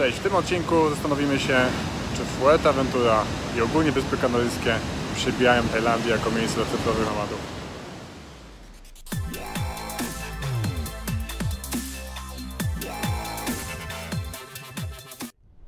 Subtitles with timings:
[0.00, 1.56] Cześć, w tym odcinku zastanowimy się,
[2.16, 3.22] czy Fuerteventura
[3.58, 4.74] i ogólnie Wyspy Kanaryjskie
[5.14, 7.38] przybijają Tajlandię jako miejsce dla cyfrowych nomadów.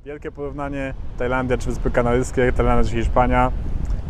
[0.05, 3.51] Wielkie porównanie Tajlandia czy Wyspy Kanaryjskie, Tajlandia czy Hiszpania.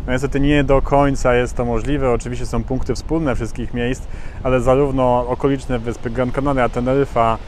[0.06, 2.10] No niestety nie do końca jest to możliwe.
[2.12, 4.02] Oczywiście są punkty wspólne wszystkich miejsc,
[4.42, 7.38] ale zarówno okoliczne wyspy Gran Canaria, Teneryfa,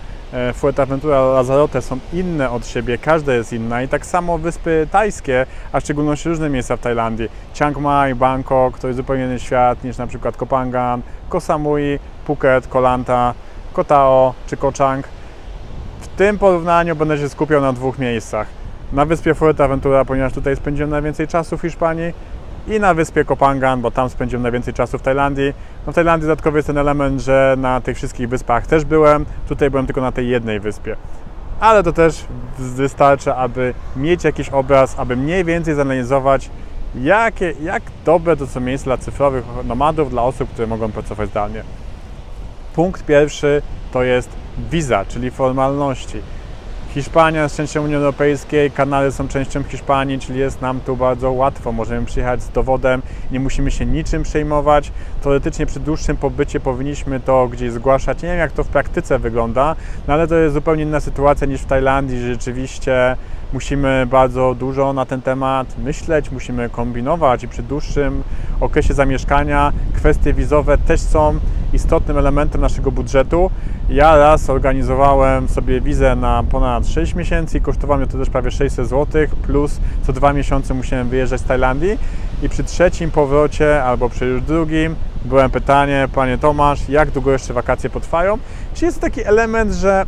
[0.54, 5.80] Fuerteventura, Lanzarote są inne od siebie, każda jest inna i tak samo wyspy tajskie, a
[5.80, 7.28] w szczególności różne miejsca w Tajlandii.
[7.54, 11.98] Chiang Mai, Bangkok to jest zupełnie inny świat niż na przykład Koh Phangan, Koh Samui,
[12.24, 13.34] Phuket, Koh Lanta,
[13.72, 15.08] Koh Tao czy Koh Chang.
[16.00, 18.46] W tym porównaniu będę się skupiał na dwóch miejscach.
[18.92, 22.12] Na wyspie Fuerteventura, ponieważ tutaj spędziłem najwięcej czasu w Hiszpanii
[22.68, 25.52] i na wyspie Kopangan, bo tam spędziłem najwięcej czasu w Tajlandii.
[25.86, 29.70] No w Tajlandii dodatkowy jest ten element, że na tych wszystkich wyspach też byłem, tutaj
[29.70, 30.96] byłem tylko na tej jednej wyspie.
[31.60, 32.24] Ale to też
[32.58, 36.50] wystarczy, aby mieć jakiś obraz, aby mniej więcej zanalizować,
[36.94, 41.62] jakie, jak dobre to są miejsca dla cyfrowych nomadów, dla osób, które mogą pracować zdalnie.
[42.74, 44.28] Punkt pierwszy to jest
[44.70, 46.20] wiza, czyli formalności.
[46.96, 51.72] Hiszpania jest częścią Unii Europejskiej, Kanary są częścią Hiszpanii, czyli jest nam tu bardzo łatwo.
[51.72, 54.92] Możemy przyjechać z dowodem, nie musimy się niczym przejmować.
[55.22, 58.22] Teoretycznie przy dłuższym pobycie powinniśmy to gdzieś zgłaszać.
[58.22, 59.76] Nie wiem, jak to w praktyce wygląda,
[60.08, 63.16] no ale to jest zupełnie inna sytuacja niż w Tajlandii, że rzeczywiście
[63.52, 68.22] musimy bardzo dużo na ten temat myśleć, musimy kombinować i przy dłuższym
[68.60, 71.38] okresie zamieszkania kwestie wizowe też są
[71.72, 73.50] istotnym elementem naszego budżetu.
[73.88, 78.50] Ja raz organizowałem sobie wizę na ponad 6 miesięcy i kosztowało mnie to też prawie
[78.50, 81.98] 600 zł, plus co dwa miesiące musiałem wyjeżdżać z Tajlandii
[82.42, 87.54] i przy trzecim powrocie albo przy już drugim byłem pytanie, panie Tomasz, jak długo jeszcze
[87.54, 88.38] wakacje potrwają?
[88.74, 90.04] Czyli jest taki element, że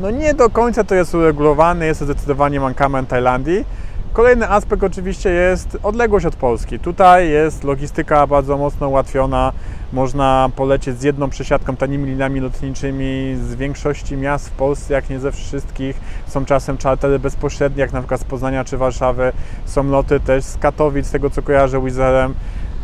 [0.00, 3.64] no nie do końca to jest uregulowane, jest to zdecydowanie mankament Tajlandii.
[4.12, 6.78] Kolejny aspekt oczywiście jest odległość od Polski.
[6.78, 9.52] Tutaj jest logistyka bardzo mocno ułatwiona.
[9.92, 15.20] Można polecieć z jedną przesiadką tanimi liniami lotniczymi z większości miast w Polsce, jak nie
[15.20, 16.00] ze wszystkich.
[16.26, 19.32] Są czasem czartery bezpośrednie, jak na przykład z Poznania czy Warszawy.
[19.64, 22.34] Są loty też z Katowic, z tego co kojarzę Wizerem.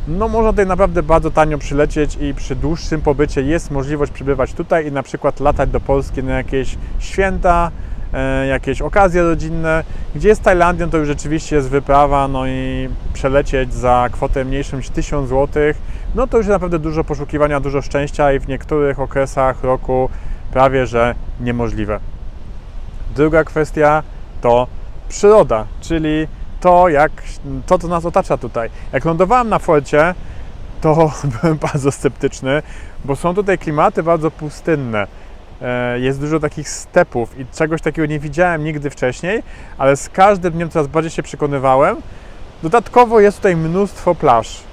[0.09, 4.87] No można tutaj naprawdę bardzo tanio przylecieć i przy dłuższym pobycie jest możliwość przybywać tutaj
[4.87, 7.71] i na przykład latać do Polski na jakieś święta,
[8.17, 9.84] E, jakieś okazje rodzinne.
[10.15, 14.89] Gdzie jest Tajlandią, to już rzeczywiście jest wyprawa, no i przelecieć za kwotę mniejszą niż
[14.89, 15.62] 1000 zł,
[16.15, 20.09] no to już naprawdę dużo poszukiwania, dużo szczęścia i w niektórych okresach roku
[20.53, 22.00] prawie że niemożliwe.
[23.17, 24.03] Druga kwestia
[24.41, 24.67] to
[25.09, 26.28] przyroda, czyli
[26.61, 27.12] to, jak,
[27.67, 28.71] to, co nas otacza tutaj.
[28.93, 30.15] Jak lądowałem na Forcie,
[30.81, 32.62] to byłem bardzo sceptyczny,
[33.05, 35.06] bo są tutaj klimaty bardzo pustynne
[35.62, 39.43] E, jest dużo takich stepów i czegoś takiego nie widziałem nigdy wcześniej,
[39.78, 41.97] ale z każdym dniem coraz bardziej się przekonywałem.
[42.62, 44.66] Dodatkowo jest tutaj mnóstwo plaż.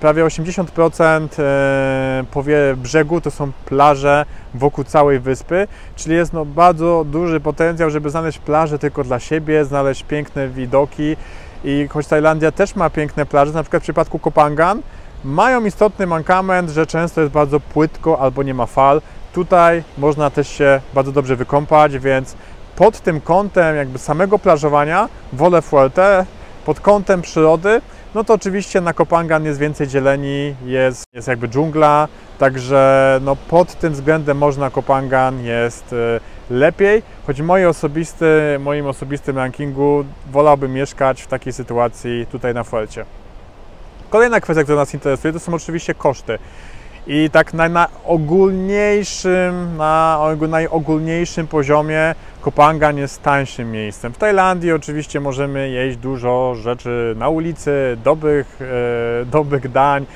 [0.00, 7.04] Prawie 80% e, powie brzegu to są plaże wokół całej wyspy, czyli jest no bardzo
[7.04, 11.16] duży potencjał, żeby znaleźć plaże tylko dla siebie, znaleźć piękne widoki.
[11.64, 14.82] I choć Tajlandia też ma piękne plaże, na przykład w przypadku Kopangan,
[15.24, 19.00] mają istotny mankament, że często jest bardzo płytko albo nie ma fal,
[19.34, 22.36] Tutaj można też się bardzo dobrze wykąpać, więc
[22.76, 26.26] pod tym kątem jakby samego plażowania wolę Fuerte,
[26.66, 27.80] pod kątem przyrody,
[28.14, 32.08] no to oczywiście na Kopangan jest więcej zieleni, jest, jest jakby dżungla,
[32.38, 36.20] także no pod tym względem można Kopangan jest y,
[36.50, 38.26] lepiej, choć moje osobisty,
[38.60, 43.04] moim osobistym rankingu wolałbym mieszkać w takiej sytuacji tutaj na Fuerte.
[44.10, 46.38] Kolejna kwestia, która nas interesuje, to są oczywiście koszty.
[47.06, 54.12] I tak na najogólniejszym, na najogólniejszym poziomie Kopangan jest tańszym miejscem.
[54.12, 58.58] W Tajlandii oczywiście możemy jeść dużo rzeczy na ulicy, dobrych,
[59.22, 60.06] e, dobrych dań,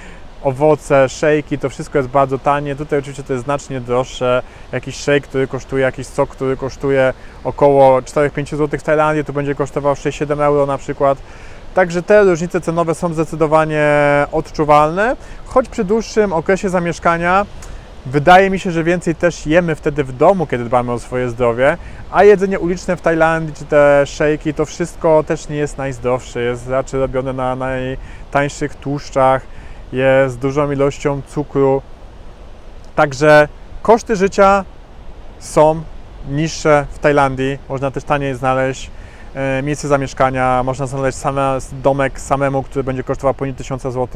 [0.42, 2.76] owoce, szejki, to wszystko jest bardzo tanie.
[2.76, 4.42] Tutaj oczywiście to jest znacznie droższe.
[4.72, 7.12] Jakiś szejk, który kosztuje, jakiś sok, który kosztuje
[7.44, 11.18] około 4-5 zł w Tajlandii, to będzie kosztował 6-7 euro na przykład.
[11.78, 13.86] Także te różnice cenowe są zdecydowanie
[14.32, 15.16] odczuwalne,
[15.46, 17.46] choć przy dłuższym okresie zamieszkania
[18.06, 21.76] wydaje mi się, że więcej też jemy wtedy w domu, kiedy dbamy o swoje zdrowie,
[22.10, 26.68] a jedzenie uliczne w Tajlandii czy te szejki to wszystko też nie jest najzdrowsze, jest
[26.68, 29.42] raczej robione na najtańszych tłuszczach,
[29.92, 31.82] jest dużą ilością cukru.
[32.94, 33.48] Także
[33.82, 34.64] koszty życia
[35.38, 35.82] są
[36.28, 38.90] niższe w Tajlandii, można też taniej znaleźć
[39.62, 44.08] miejsce zamieszkania, można znaleźć same, domek samemu, który będzie kosztował poniżej 1000 zł.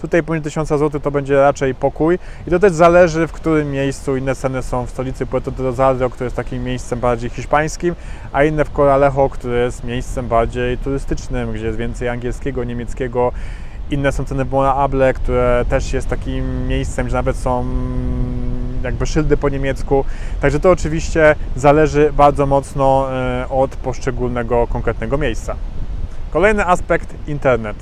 [0.00, 4.16] Tutaj poniżej 1000 zł to będzie raczej pokój i to też zależy w którym miejscu
[4.16, 7.94] inne ceny są w stolicy Puerto de Rosario, które jest takim miejscem bardziej hiszpańskim,
[8.32, 13.32] a inne w Coralejo, które jest miejscem bardziej turystycznym, gdzie jest więcej angielskiego, niemieckiego,
[13.90, 17.64] inne są ceny Monaable, które też jest takim miejscem, gdzie nawet są
[18.82, 20.04] jakby szyldy po niemiecku.
[20.40, 25.56] Także to oczywiście zależy bardzo mocno e, od poszczególnego konkretnego miejsca.
[26.30, 27.76] Kolejny aspekt internet.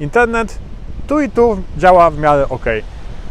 [0.00, 0.58] Internet
[1.06, 2.64] tu i tu działa w miarę ok.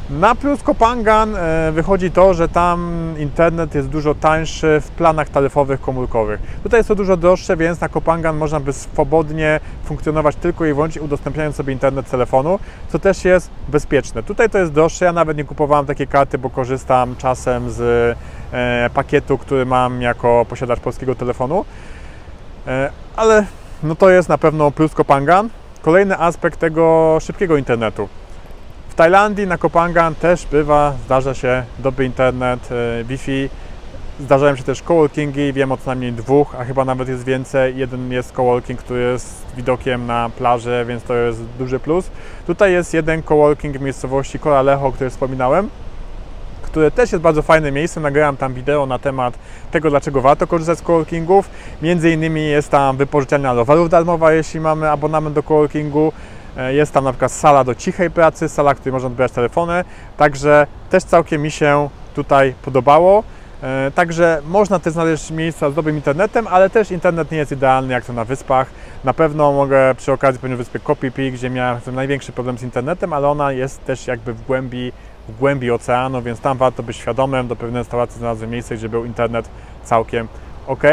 [0.09, 5.81] Na plus Kopangan e, wychodzi to, że tam internet jest dużo tańszy w planach taryfowych
[5.81, 6.39] komórkowych.
[6.63, 11.01] Tutaj jest to dużo droższe, więc na Kopangan można by swobodnie funkcjonować tylko i wyłącznie
[11.01, 12.59] udostępniając sobie internet telefonu,
[12.89, 14.24] co też jest bezpieczne.
[14.24, 17.81] Tutaj to jest droższe, ja nawet nie kupowałem takiej karty, bo korzystam czasem z
[18.51, 21.65] e, pakietu, który mam jako posiadacz polskiego telefonu,
[22.68, 23.45] e, ale
[23.83, 25.50] no to jest na pewno plus Kopangan.
[25.81, 28.09] Kolejny aspekt tego szybkiego internetu.
[28.97, 33.49] Tajlandii, na Kopangan też bywa, zdarza się dobry internet, e, Wi-Fi.
[34.19, 37.77] Zdarzają się też coworkingi, wiem o co najmniej dwóch, a chyba nawet jest więcej.
[37.77, 42.09] Jeden jest coworking, który jest widokiem na plażę, więc to jest duży plus.
[42.47, 45.69] Tutaj jest jeden coworking w miejscowości Coralejo, o której wspominałem,
[46.61, 48.03] które też jest bardzo fajnym miejscem.
[48.03, 49.38] Nagrałem tam wideo na temat
[49.71, 51.49] tego, dlaczego warto korzystać z coworkingów.
[51.81, 56.11] Między innymi jest tam wypożyczalnia rowerów darmowa, jeśli mamy abonament do coworkingu.
[56.57, 59.83] E, jest tam na przykład sala do cichej pracy, sala, w której można odbierać telefony,
[60.18, 63.24] także też całkiem mi się tutaj podobało.
[63.63, 67.94] E, także można też znaleźć miejsca z dobrym internetem, ale też internet nie jest idealny
[67.94, 68.68] jak to na wyspach.
[69.04, 73.27] Na pewno mogę przy okazji powiedzieć wyspy Kopi gdzie miałem największy problem z internetem, ale
[73.27, 74.92] ona jest też jakby w głębi,
[75.30, 77.48] w głębi oceanu, więc tam warto być świadomym.
[77.48, 79.50] Do pewnej instalacji znalazłem miejsce, gdzie był internet
[79.83, 80.27] całkiem
[80.68, 80.83] ok.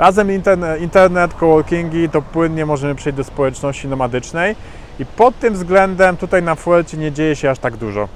[0.00, 4.56] Razem internet, internet, coworkingi, to płynnie możemy przejść do społeczności nomadycznej
[4.98, 8.08] i pod tym względem tutaj na Fuercie nie dzieje się aż tak dużo.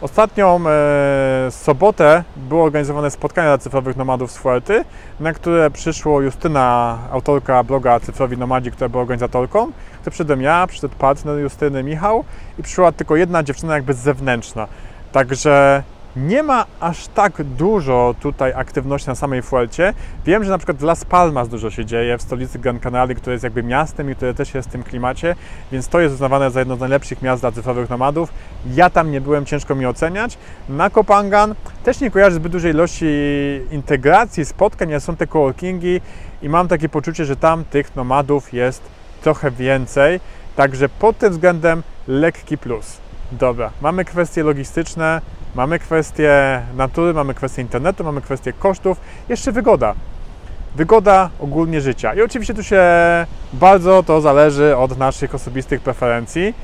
[0.00, 4.84] Ostatnią e, sobotę było organizowane spotkanie dla cyfrowych nomadów z Fuerty,
[5.20, 9.66] na które przyszło Justyna, autorka bloga Cyfrowi Nomadzi, która była organizatorką.
[10.04, 12.24] To przyszedłem ja, przyszedł partner Justyny, Michał
[12.58, 14.66] i przyszła tylko jedna dziewczyna jakby zewnętrzna.
[15.12, 15.82] Także
[16.26, 19.94] nie ma aż tak dużo tutaj aktywności na samej Fuelcie.
[20.24, 23.32] Wiem, że na przykład w Las Palmas dużo się dzieje, w stolicy Gran Canaria, które
[23.32, 25.36] jest jakby miastem i które też jest w tym klimacie,
[25.72, 28.32] więc to jest uznawane za jedno z najlepszych miast dla cyfrowych nomadów.
[28.74, 30.38] Ja tam nie byłem, ciężko mi oceniać.
[30.68, 31.54] Na Kopangan
[31.84, 33.06] też nie kojarzę zbyt dużej ilości
[33.70, 36.00] integracji, spotkań, ale są te coworkingi
[36.42, 38.82] i mam takie poczucie, że tam tych nomadów jest
[39.22, 40.20] trochę więcej,
[40.56, 42.98] także pod tym względem lekki plus.
[43.32, 45.20] Dobra, mamy kwestie logistyczne,
[45.54, 49.94] Mamy kwestię natury, mamy kwestię internetu, mamy kwestię kosztów, jeszcze wygoda.
[50.76, 52.14] Wygoda ogólnie życia.
[52.14, 52.82] I oczywiście tu się
[53.52, 56.54] bardzo to zależy od naszych osobistych preferencji.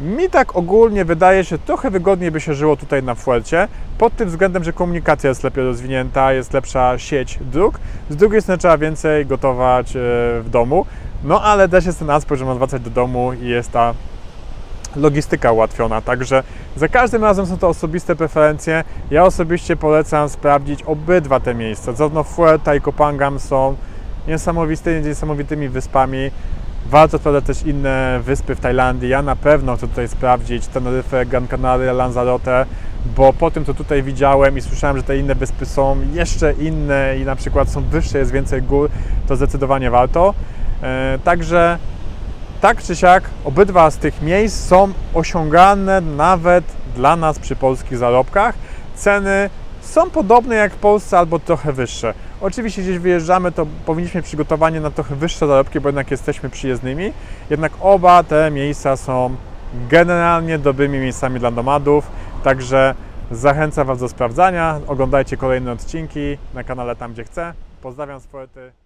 [0.00, 4.28] Mi tak ogólnie wydaje się, trochę wygodniej by się żyło tutaj na Fuelcie, pod tym
[4.28, 7.80] względem, że komunikacja jest lepiej rozwinięta, jest lepsza sieć dróg.
[8.10, 10.00] Z drugiej strony trzeba więcej gotować e,
[10.40, 10.86] w domu,
[11.24, 13.94] no ale też jest ten aspekt, że można wracać do domu i jest ta
[14.96, 16.00] logistyka ułatwiona.
[16.00, 16.42] Także
[16.76, 18.84] za każdym razem są to osobiste preferencje.
[19.10, 21.92] Ja osobiście polecam sprawdzić obydwa te miejsca.
[21.92, 23.76] Zarówno Fuerta i Kopangam są
[24.28, 26.30] niesamowitymi, niesamowitymi wyspami.
[26.86, 29.08] Warto sprawdzać też inne wyspy w Tajlandii.
[29.08, 32.66] Ja na pewno chcę tutaj sprawdzić Teneryfę, Gran Canaria, Lanzarote,
[33.16, 37.16] bo po tym, co tutaj widziałem i słyszałem, że te inne wyspy są jeszcze inne
[37.20, 38.90] i na przykład są wyższe, jest więcej gór,
[39.28, 40.34] to zdecydowanie warto.
[40.82, 41.78] E, także
[42.62, 46.64] tak czy siak, obydwa z tych miejsc są osiągalne nawet
[46.96, 48.54] dla nas przy polskich zarobkach.
[48.94, 49.50] Ceny
[49.80, 52.14] są podobne jak w Polsce albo trochę wyższe.
[52.40, 57.12] Oczywiście gdzieś wyjeżdżamy, to powinniśmy mieć przygotowanie na trochę wyższe zarobki, bo jednak jesteśmy przyjezdnymi.
[57.50, 59.36] Jednak oba te miejsca są
[59.90, 62.10] generalnie dobrymi miejscami dla nomadów,
[62.44, 62.94] także
[63.30, 64.80] zachęcam Was do sprawdzania.
[64.86, 67.52] Oglądajcie kolejne odcinki na kanale Tam Gdzie Chcę.
[67.82, 68.81] Pozdrawiam z poety.